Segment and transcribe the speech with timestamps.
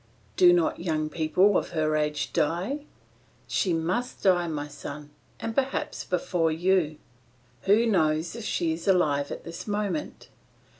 [0.35, 2.85] Do not young people of her age die?
[3.47, 6.97] She must die, my son, and perhaps before you.
[7.65, 10.29] Who knows if she is alive at this moment?